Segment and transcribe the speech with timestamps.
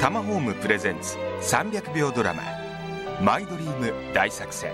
[0.00, 2.42] タマホームプレゼンツ300秒ドラマ
[3.20, 4.72] 「マイドリーム大作戦」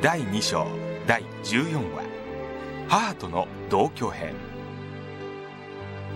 [0.00, 0.64] 第2章
[1.08, 2.04] 第14話
[2.88, 4.34] 「母との同居編」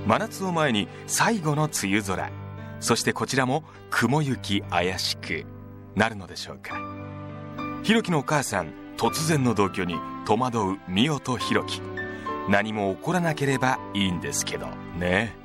[0.07, 2.31] 真夏を前に最後の梅雨空。
[2.79, 5.45] そしてこちらも雲行き怪しく。
[5.97, 6.77] なるのでしょうか。
[7.83, 9.97] ひろきのお母さん突然の同居に
[10.27, 11.83] 戸惑う美代とひろき。
[12.49, 15.37] 何も起こらなければいいんですけどね。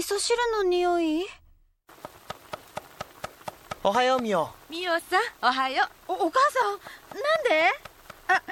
[0.00, 1.26] 味噌汁の匂い？
[3.84, 6.80] おはようみおみおさんおはよおお母さんなん
[7.44, 7.68] で？
[8.28, 8.42] あ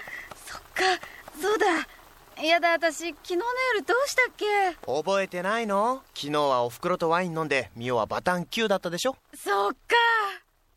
[0.45, 1.01] そっか
[1.41, 2.45] そうだ。
[2.45, 3.45] やだ私昨日の
[3.77, 4.45] 夜どうしたっけ？
[4.85, 6.03] 覚えてないの？
[6.15, 9.17] 昨日はおふくろとワイン飲んでみおはバタン9だったでしょ？
[9.35, 9.79] そっか。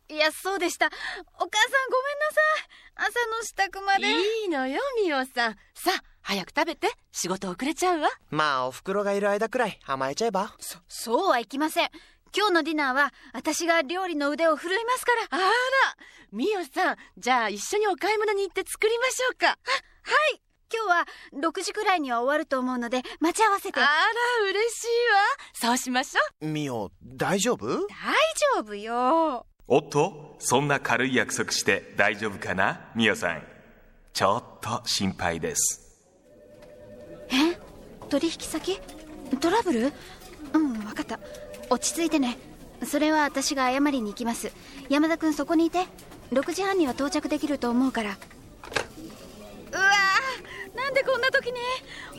[0.07, 0.85] いやそうでした。
[0.85, 1.51] お母さんごめんな
[2.31, 3.09] さい。
[3.09, 4.09] 朝の支度まうで。
[4.09, 5.57] いいのよみおさん。
[5.76, 8.09] さあ早く食べて仕事遅れちゃうわ。
[8.29, 10.55] まあおふくろがいる間くらい甘えちゃえば。
[10.59, 11.90] そそうはいきません。
[12.35, 15.37] 今日のディナーは私が料理の腕を振るいますから。
[15.37, 15.45] あら
[16.32, 19.48] みおさんじゃあ一緒にお買い物に行って作りましょうか。
[19.48, 19.54] は
[20.34, 20.41] い。
[20.73, 21.05] 今日は
[21.51, 23.79] 6時くらいには終わると思うので待ち合わせて。
[23.82, 23.90] あら
[24.49, 25.20] 嬉しいわ。
[25.54, 26.48] そうしましょう。
[26.48, 27.67] みお大丈夫？
[27.67, 27.77] 大
[28.55, 29.45] 丈夫よ。
[29.67, 33.43] おっとそんな軽い約束して大丈夫かなみおさん。
[34.13, 35.90] ちょっと心配です
[37.32, 37.57] え？
[38.10, 38.79] 取引先？
[39.40, 39.93] トラブル？
[40.54, 41.20] うん分かった。
[41.70, 42.38] 落ち着いてね。
[42.85, 44.51] それは私が謝りに行きます。
[44.90, 45.85] 山田君そこにいて。
[46.32, 48.12] 6時半には到着できると思うから。
[48.12, 48.13] う
[49.76, 50.77] わー。
[50.77, 51.60] なんでこんな時に？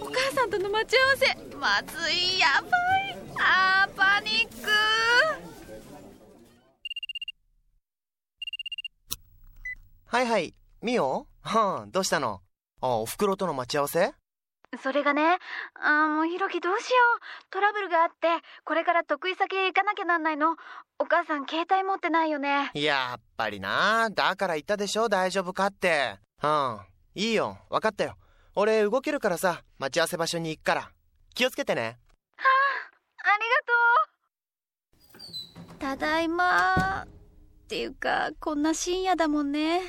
[0.01, 1.35] お母さんとの待ち合わせ。
[1.57, 2.39] まずい。
[2.39, 3.17] やばい。
[3.39, 4.71] あーパニック。
[10.07, 10.55] はいはい。
[10.83, 12.41] みおはあどうしたの？
[12.81, 14.13] あおふくろとの待ち合わせ？
[14.81, 15.39] それがね
[15.75, 17.20] あーもうひろきどうしよう。
[17.51, 18.28] トラブルがあって
[18.65, 20.57] これから得意先へ行かなきゃなんないの。
[20.98, 22.70] お母さん携帯持ってないよね。
[22.74, 24.08] やっぱりな。
[24.11, 25.08] だから言ったでしょ。
[25.08, 26.19] 大丈夫かって。
[26.42, 26.79] うん。
[27.14, 27.58] いいよ。
[27.69, 28.17] 分かったよ。
[28.55, 29.63] 俺動けるからさ。
[29.79, 30.91] 待ち合わせ場所に行くから。
[31.35, 31.98] 気をつけてね。
[32.39, 32.42] あ
[33.39, 33.45] り
[35.18, 35.79] がとう。
[35.79, 37.02] ただいま。
[37.02, 37.07] っ
[37.68, 39.80] ていうかこんな深夜だもんね。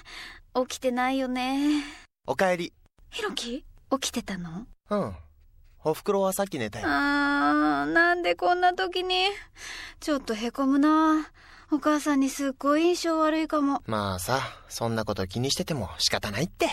[0.68, 1.84] 起きてないよね。
[2.25, 2.74] おかえり。
[3.12, 3.66] ひろき？
[4.00, 4.66] 起きてたの？
[4.90, 5.16] うん。
[5.86, 6.86] おふくろはさっき寝たよ。
[6.88, 9.26] あーなんでこんな時に？
[10.00, 11.30] ちょっとへこむな。
[11.72, 13.82] お母さんにすっごい印象悪いかも。
[13.86, 14.40] まあさ
[14.70, 16.68] そんなこと気にしてても仕方ないって。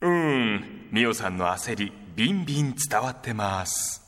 [0.00, 4.02] うーんみおさんの焦りビンビン伝わってます。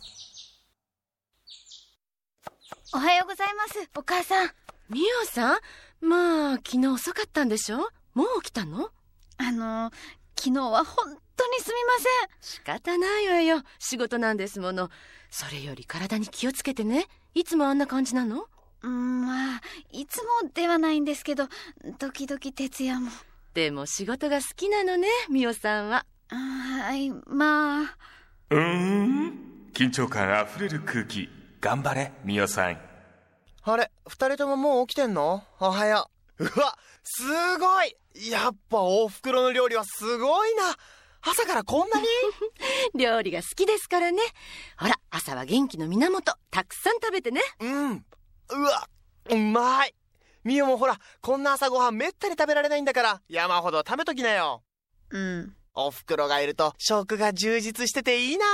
[2.95, 4.51] おはようございますお母さん。
[4.89, 5.57] みおさ
[6.01, 6.07] ん？
[6.07, 7.79] まあ昨日遅かったんでしょ？
[8.15, 8.89] もう起きたの？
[9.37, 9.91] あの
[10.39, 11.95] 昨日は本当にすみま
[12.41, 13.63] 仕方ないわよ。
[13.79, 14.91] 仕事なんですもの。
[15.31, 17.07] それより体に気をつけてね。
[17.35, 18.47] いつもあんな感じなの？
[18.83, 19.61] せんうんまあ
[19.91, 21.49] いつもではないんですけど。
[21.99, 23.11] 時々徹夜も。
[23.55, 26.05] でも仕事が好きなのねみおさんは。
[26.31, 27.97] あはいまあ。
[28.51, 29.71] うーん。
[29.73, 31.29] 緊張感あふれる空気。
[31.61, 32.81] 頑張れみおさん。
[33.63, 35.45] あれ二人とももう起きてんの？
[35.61, 36.45] おはよう。
[36.45, 37.23] うわす
[37.59, 37.97] ごい。
[38.31, 40.77] やっぱおふくろの料理はすごいな
[41.23, 42.07] 朝からこんなに？
[42.95, 44.23] 料理が好きですからね。
[44.77, 47.41] ほら朝は元気の源たくさん食べてね。
[47.61, 48.05] うん。
[48.51, 48.89] うわ
[49.31, 49.95] うまい。
[50.45, 54.63] みおもほらこんな朝ごはんめったに食べられないんだから山ほど食べときなよ。
[55.11, 55.57] うん。
[55.75, 58.47] おふくろがいると食が充実してていいな。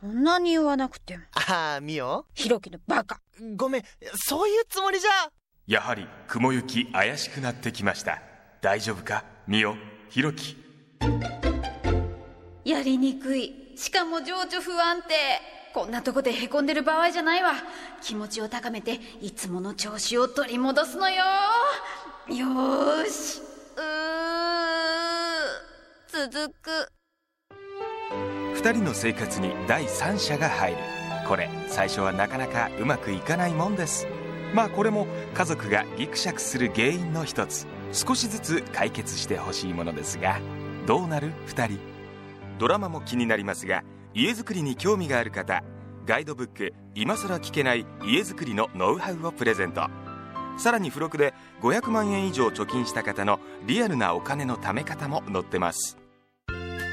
[0.00, 1.24] そんなに言わなくても。
[1.34, 3.20] ああみおひろきのバカ。
[3.56, 3.84] ごめん
[4.14, 5.10] そういうつもりじゃ。
[5.66, 8.22] やはり雲行き怪しくなってきました。
[8.60, 9.74] 大丈夫かみお
[10.08, 10.56] ひろき
[12.68, 13.72] やりにくい。
[13.76, 15.14] しかも情緒不安定。
[15.72, 17.54] こんなとこでへこんでる場合じゃないわ。
[18.02, 21.24] 気持ちを高めていつもの調子を取り戻すのよ。
[22.28, 22.36] よ
[23.06, 23.40] し。
[23.74, 26.28] うー。
[26.30, 26.92] 続く。
[28.60, 30.78] 2人の生活に第三者が入る。
[31.26, 34.06] これ最初はなかなかうまくいかないもんです。
[34.52, 37.66] まあこれも家族がギクシャクする原因の一つ。
[37.92, 40.38] 少しずつ解決してほしいものですが
[40.86, 41.97] どうなる？2人。
[42.58, 43.82] ドラマも気になりますが
[44.14, 45.62] 家づくりに興味がある方
[46.06, 49.88] ガイドブック「今更聞けない家づくりのノウハウ」をプレゼント。
[50.58, 55.96] さらに付録で500万円以上貯金した方のリアルなお金の貯め方も載ってます。